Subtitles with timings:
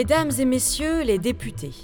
[0.00, 1.74] Mesdames et messieurs les députés,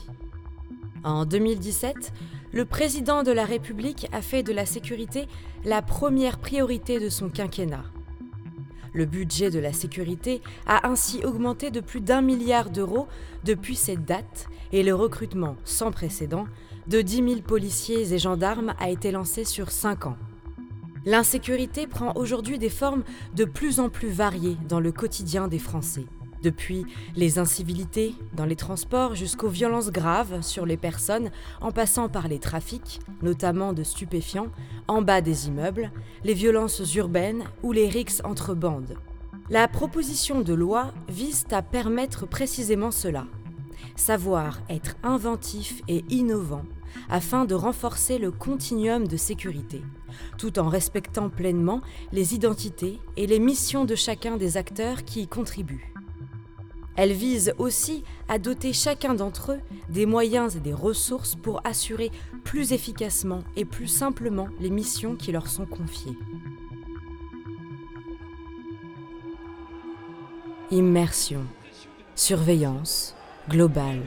[1.03, 2.13] en 2017,
[2.53, 5.27] le président de la République a fait de la sécurité
[5.65, 7.83] la première priorité de son quinquennat.
[8.93, 13.09] Le budget de la sécurité a ainsi augmenté de plus d'un milliard d'euros
[13.43, 16.45] depuis cette date et le recrutement sans précédent
[16.87, 20.17] de 10 000 policiers et gendarmes a été lancé sur 5 ans.
[21.05, 23.03] L'insécurité prend aujourd'hui des formes
[23.35, 26.07] de plus en plus variées dans le quotidien des Français.
[26.45, 26.85] Depuis
[27.17, 31.31] les incivilités dans les transports jusqu'aux violences graves sur les personnes,
[31.63, 34.49] en passant par les trafics, notamment de stupéfiants,
[34.87, 35.91] en bas des immeubles,
[36.23, 38.99] les violences urbaines ou les rixes entre bandes.
[39.49, 43.25] La proposition de loi vise à permettre précisément cela.
[43.97, 46.65] Savoir être inventif et innovant
[47.09, 49.81] afin de renforcer le continuum de sécurité,
[50.37, 51.81] tout en respectant pleinement
[52.13, 55.94] les identités et les missions de chacun des acteurs qui y contribuent.
[56.97, 62.11] Elle vise aussi à doter chacun d'entre eux des moyens et des ressources pour assurer
[62.45, 66.17] plus efficacement et plus simplement les missions qui leur sont confiées.
[70.71, 71.45] Immersion,
[72.15, 73.15] surveillance,
[73.49, 74.03] globale.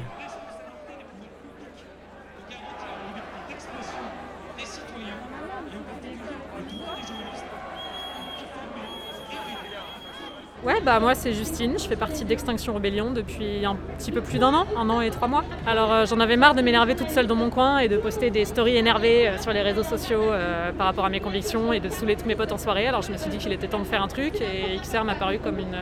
[10.87, 14.53] Bah moi c'est Justine, je fais partie d'Extinction Rebellion depuis un petit peu plus d'un
[14.53, 15.43] an, un an et trois mois.
[15.65, 18.29] Alors euh, j'en avais marre de m'énerver toute seule dans mon coin et de poster
[18.29, 21.81] des stories énervées euh, sur les réseaux sociaux euh, par rapport à mes convictions et
[21.81, 22.87] de saouler tous mes potes en soirée.
[22.87, 25.15] Alors je me suis dit qu'il était temps de faire un truc et XR m'a
[25.15, 25.75] paru comme une,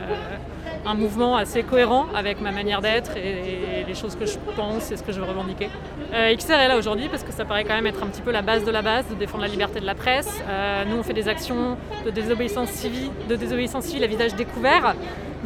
[0.86, 4.96] un mouvement assez cohérent avec ma manière d'être et, les choses que je pense et
[4.96, 5.68] ce que je veux revendiquer.
[6.12, 8.42] XR est là aujourd'hui parce que ça paraît quand même être un petit peu la
[8.42, 10.42] base de la base, de défendre la liberté de la presse.
[10.88, 14.94] nous on fait des actions de désobéissance civile, de désobéissance civile à visage découvert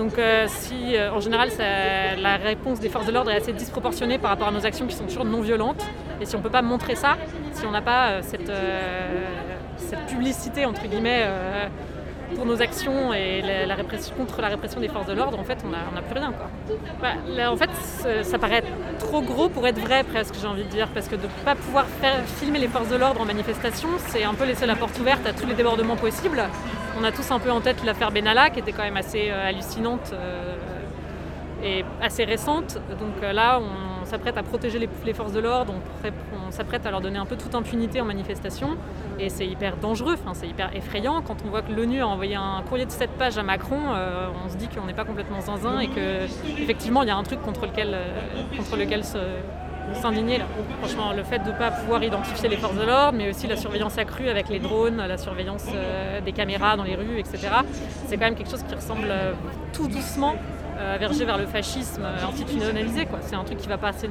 [0.00, 1.50] donc euh, si euh, en général
[2.18, 4.94] la réponse des forces de l'ordre est assez disproportionnée par rapport à nos actions qui
[4.94, 5.84] sont toujours non violentes,
[6.20, 7.16] et si on ne peut pas montrer ça,
[7.52, 8.50] si on n'a pas euh, cette,
[10.08, 11.26] publicité entre guillemets
[12.40, 15.58] pour nos actions et la, répression, contre la répression des forces de l'ordre, en fait,
[15.62, 16.32] on n'a plus rien.
[16.32, 16.46] Quoi.
[17.02, 17.68] Bah, en fait,
[18.24, 18.64] ça paraît
[18.98, 21.54] trop gros pour être vrai, presque, j'ai envie de dire, parce que de ne pas
[21.54, 21.84] pouvoir
[22.38, 25.34] filmer les forces de l'ordre en manifestation, c'est un peu laisser la porte ouverte à
[25.34, 26.42] tous les débordements possibles.
[26.98, 29.48] On a tous un peu en tête l'affaire Benalla, qui était quand même assez euh,
[29.50, 30.56] hallucinante euh,
[31.62, 32.78] et assez récente.
[32.98, 35.74] Donc euh, là, on s'apprête à protéger les, forces de l'ordre,
[36.46, 38.76] on, s'apprête à leur donner un peu toute impunité en manifestation.
[39.18, 41.22] Et c'est hyper dangereux, c'est hyper effrayant.
[41.22, 44.28] Quand on voit que l'ONU a envoyé un courrier de 7 pages à Macron, euh,
[44.44, 47.40] on se dit qu'on n'est pas complètement zinzin et qu'effectivement il y a un truc
[47.40, 49.40] contre lequel, euh,
[49.94, 50.40] s'indigner
[50.78, 53.56] Franchement, le fait de ne pas pouvoir identifier les forces de l'ordre, mais aussi la
[53.56, 57.48] surveillance accrue avec les drones, la surveillance euh, des caméras dans les rues, etc.
[58.06, 59.12] C'est quand même quelque chose qui ressemble
[59.72, 60.36] tout doucement
[60.80, 63.06] euh, verger vers le fascisme euh, institutionnalisé.
[63.20, 64.08] C'est un truc qui va, passer,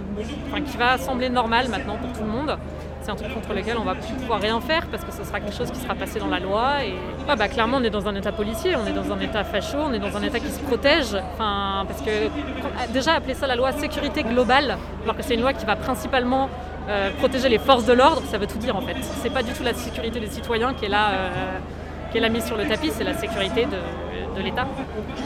[0.70, 2.58] qui va sembler normal maintenant pour tout le monde.
[3.02, 5.40] C'est un truc contre lequel on va plus pouvoir rien faire parce que ce sera
[5.40, 6.84] quelque chose qui sera passé dans la loi.
[6.86, 6.94] Et
[7.26, 9.94] bah, clairement, on est dans un état policier, on est dans un état facho, on
[9.94, 11.16] est dans un état qui se protège.
[11.34, 15.54] Enfin, parce que déjà appeler ça la loi sécurité globale, alors que c'est une loi
[15.54, 16.50] qui va principalement
[16.88, 18.96] euh, protéger les forces de l'ordre, ça veut tout dire en fait.
[19.24, 21.10] C'est pas du tout la sécurité des citoyens qui est là,
[22.12, 24.68] qui est là mise sur le tapis, c'est la sécurité de, l'État.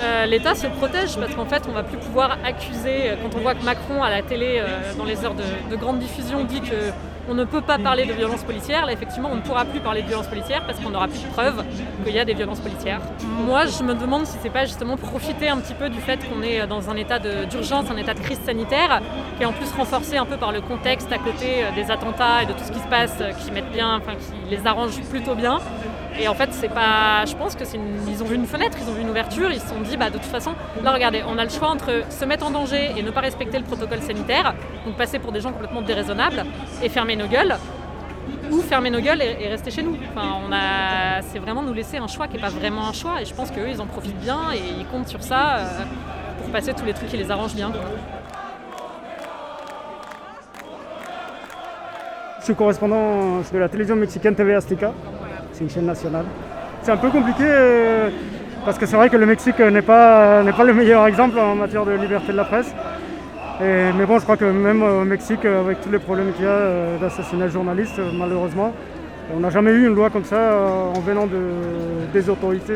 [0.01, 3.41] Euh, L'État se protège parce qu'en fait, on va plus pouvoir accuser, euh, quand on
[3.41, 6.61] voit que Macron à la télé, euh, dans les heures de, grande diffusion, dit
[7.25, 10.01] qu'on ne peut pas parler de violence policière, là effectivement on ne pourra plus parler
[10.01, 11.63] de violence policière parce qu'on n'aura plus de preuves
[12.03, 13.01] qu'il y a des violences policières.
[13.45, 16.41] Moi je me demande si c'est pas justement profiter un petit peu du fait qu'on
[16.41, 19.01] est dans un état d'urgence, un état de crise sanitaire,
[19.37, 22.45] qui est en plus renforcé un peu par le contexte à côté des attentats et
[22.45, 25.59] de tout ce qui se passe, qui mettent bien, enfin qui les arrange plutôt bien.
[26.19, 27.25] Et en fait, c'est pas.
[27.25, 27.63] Je pense que
[28.07, 30.11] ils ont vu une fenêtre, ils ont vu une ouverture, ils se sont dit, bah
[30.11, 30.53] de toute façon,
[30.83, 33.57] là regardez, on a le choix entre se mettre en danger et ne pas respecter
[33.57, 34.53] le protocole sanitaire,
[34.85, 36.45] donc passer pour des gens complètement déraisonnables
[36.83, 37.55] et fermer nos gueules,
[38.51, 39.97] ou fermer nos gueules et, rester chez nous.
[40.11, 43.21] Enfin, on a, c'est vraiment nous laisser un choix qui n'est pas vraiment un choix,
[43.21, 45.65] et je pense qu'eux, ils en profitent bien et ils comptent sur ça euh,
[46.41, 47.71] pour passer tous les trucs qui les arrangent bien.
[52.39, 54.91] Je suis correspondant de la télévision mexicaine TV Azteca
[55.53, 56.25] c'est une chaîne nationale.
[56.81, 58.09] C'est un peu compliqué euh,
[58.65, 61.85] parce que c'est vrai que le Mexique n'est pas, pas le meilleur exemple en matière
[61.85, 62.73] de liberté de la presse.
[63.61, 66.51] Mais bon, je crois que même au Mexique, avec tous les problèmes qu'il y a
[66.51, 68.73] euh, d'assassinat de journalistes, malheureusement,
[69.35, 71.27] on n'a jamais eu une loi comme ça euh, en venant
[72.13, 72.73] des autorités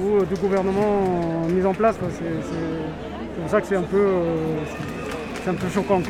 [0.00, 1.96] ou du gouvernement mis en place.
[2.10, 4.06] C'est pour ça que c'est un peu,
[5.48, 6.00] un peu choquant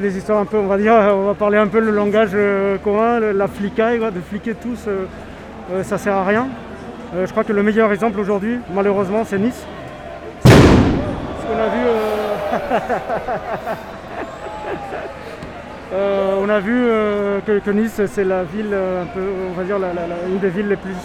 [0.00, 2.78] les histoires un peu, on va dire, on va parler un peu le langage euh,
[2.78, 5.06] commun, la flicaille, de fliquer tous, euh,
[5.72, 6.48] euh, ça sert à rien.
[7.14, 9.64] je crois que le meilleur exemple aujourd'hui, malheureusement, c'est Nice.
[10.44, 11.84] Ce qu'on a vu
[15.94, 19.20] Euh, on a vu euh, que, Nice, c'est la ville, euh, un peu,
[19.50, 19.76] on va dire,
[20.28, 20.96] une des villes les plus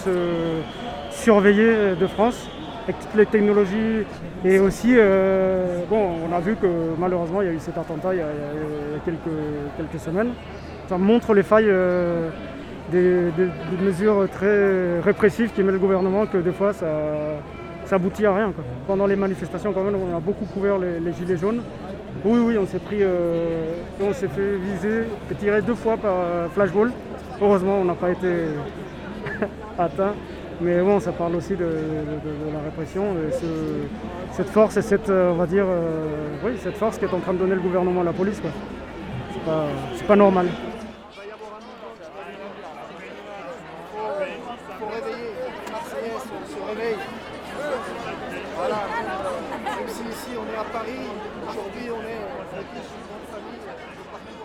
[1.11, 2.49] surveillées de France,
[2.85, 4.05] avec toutes les technologies.
[4.43, 4.95] Et aussi,
[5.91, 6.67] on a vu que
[6.97, 8.25] malheureusement, il y a eu cet attentat il y a,
[9.05, 10.31] quelques, semaines.
[10.87, 11.71] Ça montre les failles
[12.91, 13.31] des,
[13.83, 16.87] mesures très répressives qui met le gouvernement, que des fois, ça,
[17.95, 18.53] aboutit à rien.
[18.87, 21.61] Pendant les manifestations, quand même, on a beaucoup couvert les gilets jaunes.
[22.25, 25.03] Oui, oui, on s'est pris, euh, on s'est fait viser
[25.39, 26.91] tirer deux fois par euh, flashball.
[27.41, 28.27] Heureusement, on n'a pas été
[29.79, 30.13] atteint.
[30.59, 33.15] Mais bon, ça parle aussi de, la répression,
[34.31, 35.65] cette force et cette, euh, on va dire,
[36.43, 38.41] oui, cette force qui est en train de donner le gouvernement à la police.
[39.95, 40.47] C'est pas normal.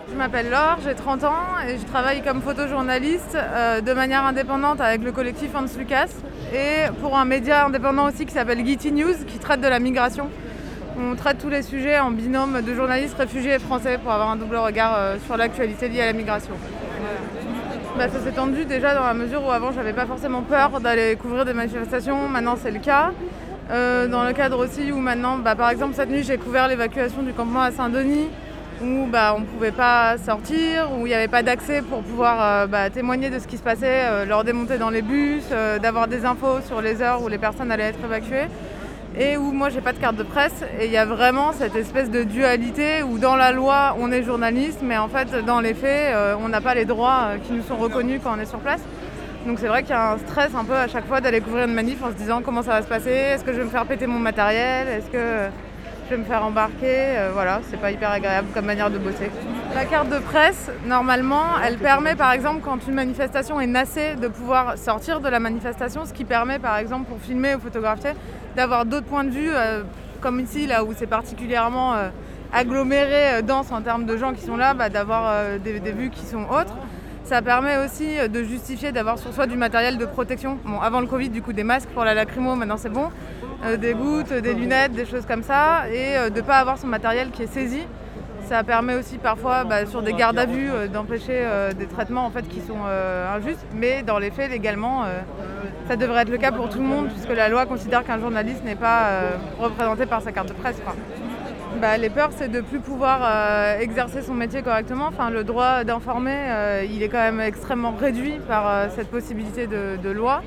[0.08, 1.32] Je m'appelle Laure, j'ai 30 ans
[1.66, 6.08] et je travaille comme photojournaliste euh, de manière indépendante avec le collectif Hans Lucas
[6.52, 10.31] et pour un média indépendant aussi qui s'appelle Getty News qui traite de la migration.
[10.99, 14.37] On traite tous les sujets en binôme de journalistes réfugiés et français pour avoir un
[14.37, 16.55] double regard euh, sur l'actualité liée à la migration.
[17.99, 21.17] Bah, ça s'est tendu déjà dans la mesure où avant j'avais pas forcément peur d'aller
[21.17, 23.12] couvrir des manifestations, maintenant c'est le cas.
[23.70, 27.22] Euh, dans le cadre aussi où maintenant, bah, par exemple cette nuit j'ai couvert l'évacuation
[27.22, 28.28] du campement à Saint-Denis
[28.82, 32.38] où bah, on ne pouvait pas sortir, où il n'y avait pas d'accès pour pouvoir
[32.43, 35.44] euh, bah, témoigner de ce qui se passait euh, lors des montées dans les bus,
[35.81, 38.49] d'avoir des infos sur les heures où les personnes allaient être évacuées.
[39.16, 41.76] Et où moi j'ai pas de carte de presse et il y a vraiment cette
[41.76, 45.72] espèce de dualité où dans la loi on est journaliste mais en fait dans les
[45.72, 46.12] faits
[46.44, 48.81] on n'a pas les droits qui nous sont reconnus quand on est sur place.
[49.46, 51.67] Donc c'est vrai qu'il y a un stress un peu à chaque fois d'aller couvrir
[51.67, 53.70] une manif en se disant comment ça va se passer, est-ce que je vais me
[53.70, 55.50] faire péter mon matériel, est-ce que
[56.06, 59.31] je vais me faire embarquer, euh, voilà, c'est pas hyper agréable comme manière de bosser.
[59.75, 64.29] La carte de presse, normalement, elle permet par exemple quand une manifestation est nassée de
[64.29, 68.12] pouvoir sortir de la manifestation, ce qui permet par exemple pour filmer ou photographier
[68.56, 69.82] d'avoir d'autres points de vue, euh,
[70.23, 72.08] comme ici là où c'est particulièrement euh,
[72.50, 76.25] aggloméré, dense en termes de gens qui sont là, bah, d'avoir des, des vues qui
[76.25, 76.75] sont autres.
[77.25, 80.59] Ça permet aussi euh, de justifier d'avoir sur soi du matériel de protection.
[80.62, 83.09] Bon, avant le Covid, du coup, des masques pour la lacrymo, maintenant c'est bon.
[83.65, 85.88] Euh, des gouttes, des lunettes, des choses comme ça.
[85.91, 87.81] Et euh, de ne pas avoir son matériel qui est saisi.
[88.47, 91.49] Ça permet aussi parfois, bah, sur des gardes à vue, d'empêcher
[91.79, 92.76] des traitements en fait, qui sont
[93.35, 93.65] injustes.
[93.75, 95.05] Mais dans les faits, légalement,
[95.88, 98.62] ça devrait être le cas pour tout le monde, puisque la loi considère qu'un journaliste
[98.62, 99.12] n'est pas
[99.59, 100.77] représenté par sa carte de presse.
[101.81, 105.11] Bah, les peurs, c'est de ne plus pouvoir euh, exercer son métier correctement.
[105.31, 110.11] Le droit d'informer, euh, il est quand même extrêmement réduit par euh, cette possibilité de,
[110.11, 110.43] loi.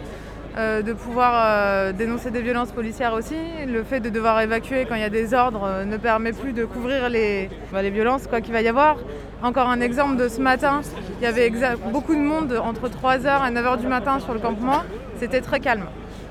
[0.57, 3.35] de pouvoir dénoncer des violences policières aussi.
[3.67, 6.65] Le fait de devoir évacuer quand il y a des ordres ne permet plus de
[6.65, 8.97] couvrir les, bah, les violences qu'il va y avoir.
[9.43, 10.81] Encore un exemple de ce matin,
[11.19, 11.51] il y avait
[11.91, 14.81] beaucoup de monde entre 3h et 9h du matin sur le campement.
[15.19, 15.85] C'était très calme.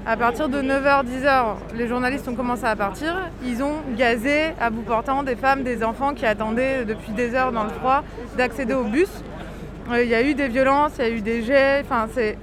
[0.09, 1.45] À partir de 9h, 10h,
[1.75, 3.13] les journalistes ont commencé à partir.
[3.45, 7.51] Ils ont gazé à bout portant des femmes, des enfants qui attendaient depuis des heures
[7.51, 8.05] dans le froid
[8.39, 9.09] d'accéder au bus.
[9.91, 11.81] Euh, il y a eu des violences, il y a eu des jets.
[11.85, 12.39] Enfin, c'est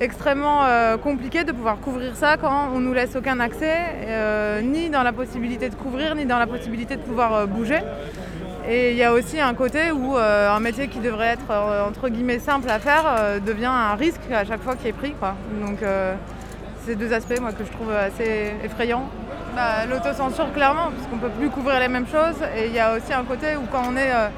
[0.00, 3.76] extrêmement euh, compliqué de pouvoir couvrir ça quand on nous laisse aucun accès,
[4.08, 7.78] euh, ni dans la possibilité de couvrir, ni dans la possibilité de pouvoir bouger.
[8.68, 11.52] Et il y a aussi un côté où un métier qui devrait être
[11.86, 13.04] entre guillemets simple à faire
[13.46, 15.12] devient un risque à chaque fois qui est pris.
[15.12, 15.34] Quoi.
[15.60, 15.80] Donc
[16.84, 19.08] ces deux aspects moi, que je trouve assez effrayants.
[19.54, 22.36] Bah, l'autocensure clairement, parce qu'on ne peut plus couvrir les mêmes choses.
[22.56, 24.28] Et il y a aussi un côté où quand on est euh,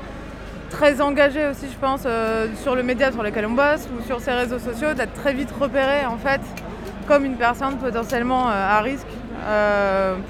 [0.69, 4.21] très engagé aussi, je pense, euh, sur le média sur lequel on bosse ou sur
[4.21, 6.41] ces réseaux sociaux, d'être très vite repéré en fait
[7.09, 9.07] comme une personne potentiellement euh, à risque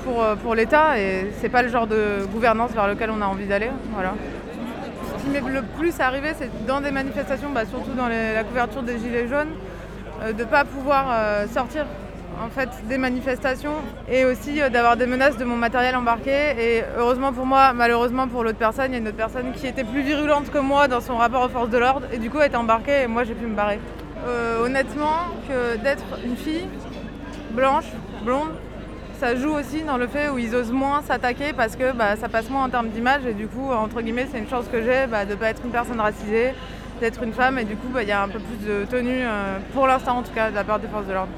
[0.05, 0.99] pour, pour l'État.
[1.01, 3.71] Et c'est pas le genre de gouvernance vers lequel on a envie d'aller.
[3.93, 4.15] Voilà.
[5.19, 8.83] Ce qui m'est le plus arrivé, c'est dans des manifestations, bah, surtout dans la couverture
[8.83, 9.53] des Gilets jaunes,
[10.27, 11.07] de ne pas pouvoir
[11.53, 11.87] sortir
[12.45, 13.75] en fait des manifestations
[14.09, 16.31] et aussi euh, d'avoir des menaces de mon matériel embarqué.
[16.59, 19.67] Et heureusement pour moi, malheureusement pour l'autre personne, il y a une autre personne qui
[19.67, 22.39] était plus virulente que moi dans son rapport aux forces de l'ordre et du coup
[22.39, 23.81] a été embarquée et moi j'ai pu me barrer.
[24.27, 26.67] Euh, honnêtement, que d'être une fille
[27.53, 27.85] blanche,
[28.25, 28.51] blonde,
[29.19, 32.29] ça joue aussi dans le fait où ils osent moins s'attaquer parce que bah, ça
[32.29, 35.07] passe moins en termes d'image et du coup, entre guillemets, c'est une chance que j'ai
[35.07, 36.55] bah, de ne pas être une personne racisée,
[37.01, 39.23] d'être une femme et du coup, bah, il y a un peu plus de tenue,
[39.23, 41.33] euh, pour l'instant en tout cas, de la part des forces de l'ordre.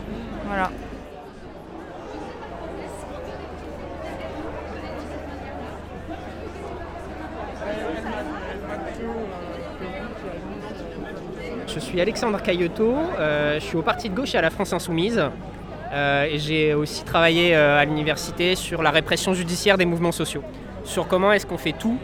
[0.46, 0.70] Voilà.
[11.66, 14.72] Je suis Alexandre Caillotot, euh, je suis au parti de gauche et à la France
[14.72, 15.22] Insoumise.
[15.92, 20.42] Euh, et j'ai aussi travaillé euh, à l'université sur la répression judiciaire des mouvements sociaux,
[20.84, 21.98] sur comment est-ce qu'on fait tout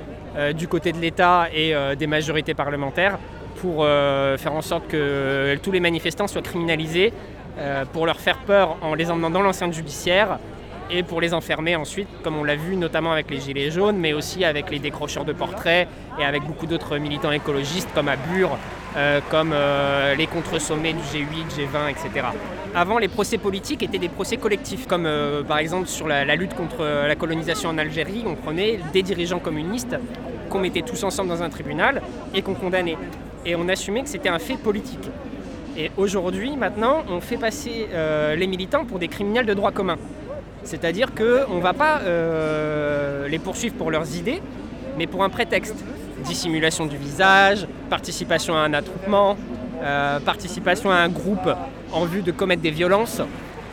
[0.57, 3.21] du côté de l'État et des majorités parlementaires
[3.61, 7.13] pour faire en sorte que tous les manifestants soient criminalisés,
[7.93, 10.41] pour leur faire peur en les emmenant dans l'enceinte judiciaire
[10.91, 14.13] et pour les enfermer ensuite, comme on l'a vu notamment avec les Gilets jaunes, mais
[14.13, 15.89] aussi avec les décrocheurs de portraits
[16.19, 18.57] et avec beaucoup d'autres militants écologistes comme à Bure,
[18.97, 22.27] euh, comme euh, les contre-sommets du G8, G20, etc.
[22.75, 26.55] Avant, les procès politiques étaient des procès collectifs, comme euh, par exemple sur la, lutte
[26.55, 29.97] contre la colonisation en Algérie, on prenait des dirigeants communistes
[30.51, 32.03] qu'on mettait tous ensemble dans un tribunal
[32.35, 32.99] et qu'on condamnait.
[33.47, 35.09] Et on assumait que c'était un fait politique.
[35.77, 37.89] Et aujourd'hui, maintenant, on fait passer
[38.37, 39.99] les militants pour des criminels de droit commun.
[40.65, 44.43] C'est-à-dire qu'on ne va pas euh, les poursuivre pour leurs idées,
[44.99, 45.77] mais pour un prétexte.
[46.25, 49.37] Dissimulation du visage, participation à un attroupement,
[49.83, 51.51] euh, participation à un groupe
[51.93, 53.21] en vue de commettre des violences.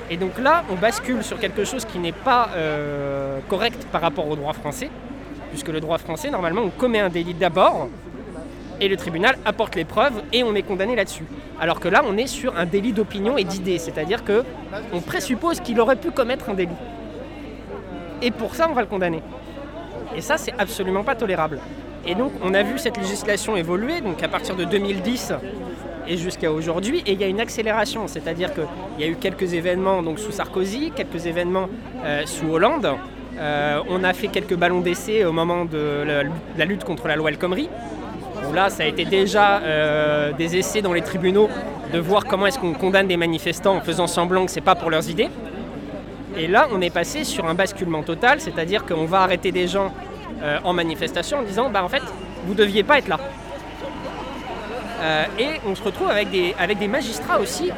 [0.10, 4.28] Et donc là, on bascule sur quelque chose qui n'est pas euh, correct par rapport
[4.28, 4.90] au droit français,
[5.52, 7.88] puisque le droit français, normalement, on commet un délit d'abord,
[8.82, 11.24] et le tribunal apporte les preuves et on est condamné là-dessus.
[11.60, 14.44] Alors que là, on est sur un délit d'opinion et d'idée, c'est-à-dire que
[14.92, 16.70] on présuppose qu'il aurait pu commettre un délit.
[18.22, 19.22] Et pour ça, on va le condamner.
[20.18, 21.60] Et ça, c'est absolument pas tolérable.
[22.06, 25.34] Et donc, on a vu cette législation évoluer, donc à partir de 2010
[26.08, 28.66] et jusqu'à aujourd'hui, et il y a une accélération, c'est-à-dire qu'il
[29.00, 31.70] y a eu quelques événements donc sous Sarkozy, quelques événements
[32.04, 32.96] euh, sous Hollande.
[33.40, 36.04] Euh, on a fait quelques ballons d'essai au moment de
[36.58, 37.70] la, lutte contre la loi El Khomri,
[38.54, 41.50] là, ça a été déjà euh, des essais dans les tribunaux
[41.94, 44.76] de voir comment est-ce qu'on condamne des manifestants en faisant semblant que ce n'est pas
[44.76, 45.30] pour leurs idées.
[46.38, 49.94] Et là, on est passé sur un basculement total, c'est-à-dire qu'on va arrêter des gens
[50.44, 52.04] euh, en manifestation en disant, bah en fait,
[52.46, 53.20] vous deviez pas être là.
[55.02, 57.72] Euh, et on se retrouve avec des magistrats aussi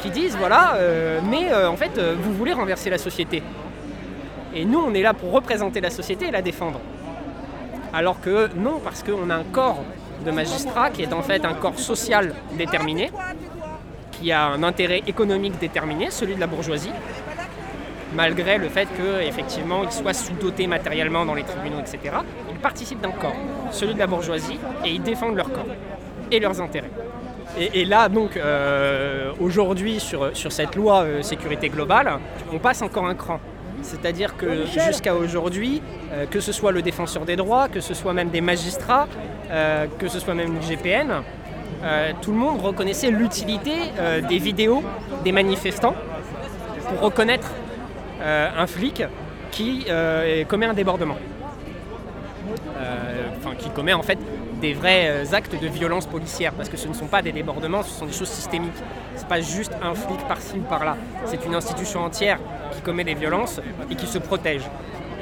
[0.00, 0.78] qui disent, voilà,
[1.30, 3.42] mais en fait, vous voulez renverser la société.
[4.54, 6.80] Et nous, on est là pour représenter la société et la défendre.
[7.96, 9.82] Alors que non, parce qu'on a un corps
[10.26, 13.10] de magistrats qui est en fait un corps social déterminé,
[14.12, 16.92] qui a un intérêt économique déterminé, celui de la bourgeoisie,
[18.14, 22.16] malgré le fait qu'effectivement ils soient sous-dotés matériellement dans les tribunaux, etc.
[22.50, 23.36] Ils participent d'un corps,
[23.70, 25.64] celui de la bourgeoisie, et ils défendent leur corps
[26.30, 26.90] et leurs intérêts.
[27.58, 32.18] Et, là, donc, euh, aujourd'hui, sur, cette loi euh, sécurité globale,
[32.52, 33.40] on passe encore un cran.
[33.82, 38.12] C'est-à-dire que jusqu'à aujourd'hui, euh, que ce soit le défenseur des droits, que ce soit
[38.12, 39.08] même des magistrats,
[39.50, 41.22] euh, que ce soit même l'IGPN,
[41.84, 43.72] euh, tout le monde reconnaissait l'utilité
[44.28, 44.82] des vidéos
[45.24, 45.94] des manifestants
[46.88, 47.50] pour reconnaître
[48.22, 49.02] un flic
[49.50, 49.86] qui
[50.48, 51.16] commet un débordement.
[53.38, 54.18] Enfin, qui commet en fait
[54.60, 57.90] des vrais actes de violence policière, parce que ce ne sont pas des débordements, ce
[57.90, 58.72] sont des choses systémiques.
[59.16, 60.96] Ce n'est pas juste un flic par-ci ou par-là.
[61.24, 62.38] C'est une institution entière
[62.72, 64.62] qui commet des violences et qui se protège.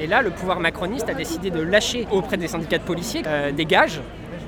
[0.01, 3.53] Et là, le pouvoir macroniste a décidé de lâcher auprès des syndicats de policiers euh,
[3.53, 4.01] des gages,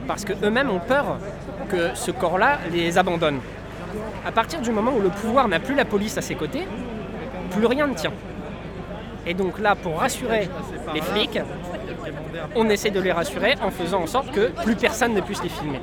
[0.08, 1.18] parce qu'eux-mêmes ont peur
[1.68, 3.38] que ce corps-là les abandonne.
[4.26, 6.66] À partir du moment où le pouvoir n'a plus la police à ses côtés,
[7.52, 8.12] plus rien ne tient.
[9.24, 10.48] Et donc là, pour rassurer
[10.94, 11.40] les flics,
[12.54, 15.48] on essaie de les rassurer en faisant en sorte que plus personne ne puisse les
[15.48, 15.80] filmer.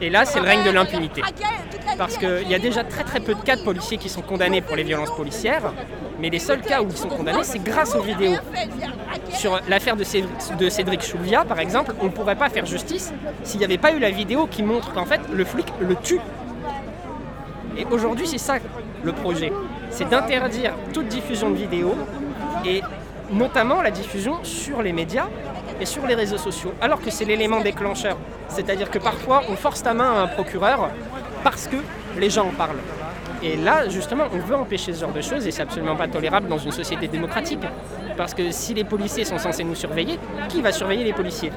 [0.00, 1.22] Et là, c'est le règne de l'impunité.
[1.96, 4.60] Parce qu'il y a déjà très très peu de cas de policiers qui sont condamnés
[4.60, 5.72] pour les violences policières,
[6.20, 8.36] mais les seuls cas où ils sont condamnés, c'est grâce aux vidéos.
[9.32, 10.04] Sur l'affaire de
[10.68, 13.98] Cédric Chouvia, par exemple, on ne pourrait pas faire justice s'il n'y avait pas eu
[13.98, 16.20] la vidéo qui montre qu'en fait, le flic le tue.
[17.76, 18.56] Et aujourd'hui, c'est ça
[19.02, 19.52] le projet.
[19.90, 21.94] C'est d'interdire toute diffusion de vidéos
[22.64, 22.82] et
[23.30, 25.28] notamment la diffusion sur les médias
[25.80, 28.16] et sur les réseaux sociaux, alors que c'est l'élément déclencheur.
[28.48, 30.90] C'est-à-dire que parfois on force ta main à un procureur
[31.42, 31.76] parce que
[32.18, 32.80] les gens en parlent.
[33.42, 36.48] Et là, justement, on veut empêcher ce genre de choses et c'est absolument pas tolérable
[36.48, 37.60] dans une société démocratique.
[38.16, 41.52] Parce que si les policiers sont censés nous surveiller, qui va surveiller les policiers?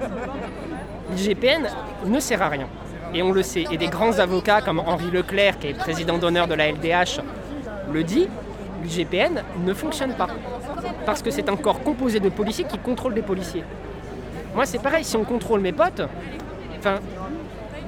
[1.11, 1.67] L'IGPN
[2.05, 2.67] ne sert à rien.
[3.13, 3.65] Et on le sait.
[3.71, 7.21] Et des grands avocats comme Henri Leclerc, qui est président d'honneur de la LDH,
[7.93, 8.27] le dit,
[8.83, 10.27] l'IGPN ne fonctionne pas.
[11.05, 13.63] Parce que c'est un corps composé de policiers qui contrôlent des policiers.
[14.57, 16.01] Moi, c'est pareil, si on contrôle mes potes,
[16.79, 16.95] enfin,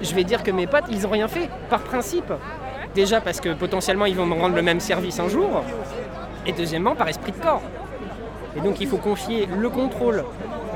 [0.03, 2.31] je vais dire que mes potes, ils n'ont rien fait, par principe.
[2.93, 5.63] Déjà parce que potentiellement, ils vont me rendre le même service un jour.
[6.45, 7.63] Et deuxièmement, par esprit de corps.
[8.55, 10.23] Et donc, il faut confier le contrôle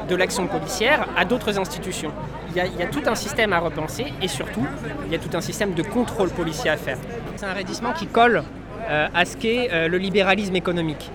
[0.10, 2.12] de l'action policière à d'autres institutions.
[2.50, 4.66] Il y, a, tout un système à repenser et surtout,
[5.06, 6.98] il y a tout un système de contrôle policier à faire.
[7.36, 8.42] C'est un raidissement qui colle
[8.90, 11.12] euh, à ce qu'est euh, le libéralisme économique.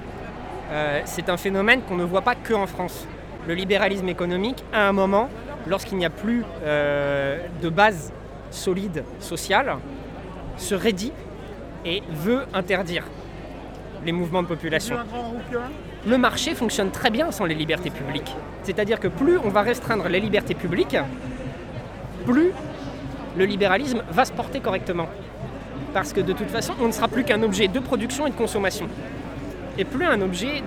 [0.71, 3.09] Euh, c'est un phénomène qu'on ne voit pas que en France.
[3.49, 5.31] Le libéralisme économique, à un moment,
[5.67, 8.13] lorsqu'il n'y a plus de base
[8.51, 9.77] solide sociale,
[10.59, 11.13] se raidit
[11.85, 13.05] et veut interdire.
[14.05, 14.97] les mouvements de population.
[16.07, 18.35] Le marché fonctionne très bien sans les libertés publiques.
[18.63, 20.97] C'est-à-dire que plus on va restreindre les libertés publiques,
[22.25, 22.53] plus
[23.37, 25.09] le libéralisme va se porter correctement.
[25.93, 28.35] Parce que de toute façon, on ne sera plus qu'un objet de production et de
[28.37, 28.89] consommation.
[29.79, 30.63] Et plus un objet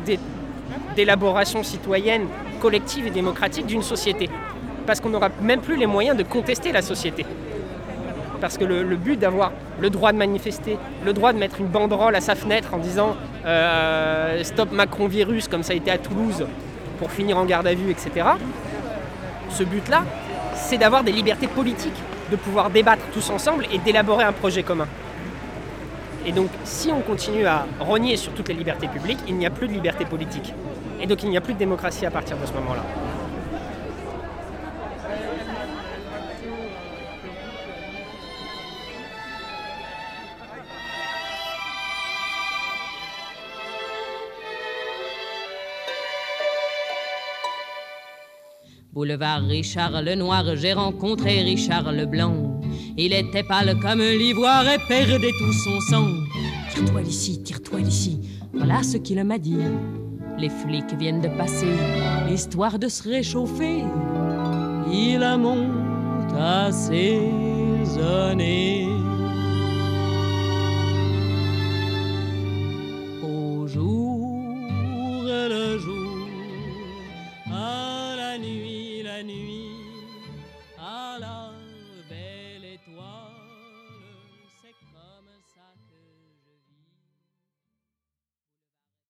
[0.96, 2.28] d'élaboration citoyenne,
[2.62, 4.30] collective et démocratique d'une société.
[4.86, 7.26] Parce qu'on n'aura même plus les moyens de contester la société.
[8.40, 12.16] Parce que le, but d'avoir le droit de manifester, le droit de mettre une banderole
[12.16, 13.16] à sa fenêtre en disant
[13.46, 16.46] euh, Stop Macron virus, comme ça a été à Toulouse,
[16.98, 18.28] pour finir en garde à vue, etc.
[19.50, 20.04] Ce but-là,
[20.56, 22.02] c'est d'avoir des libertés politiques,
[22.32, 24.88] de pouvoir débattre tous ensemble et d'élaborer un projet commun.
[26.26, 29.50] Et donc, si on continue à rogner sur toutes les libertés publiques, il n'y a
[29.50, 30.54] plus de liberté politique.
[31.02, 32.84] Et donc, il n'y a plus de démocratie à partir de ce moment-là.
[48.94, 52.62] Boulevard Richard le Noir, j'ai rencontré Richard le Blanc.
[52.98, 56.08] Il était pâle comme l'ivoire et perdait tout son sang.
[56.76, 58.20] Tire-toi d'ici, tire-toi d'ici.
[58.54, 59.58] Voilà ce qu'il m'a dit.
[60.38, 61.76] Les flics viennent de passer,
[62.30, 63.84] histoire de se réchauffer.
[64.92, 69.01] Il a monte à ses années.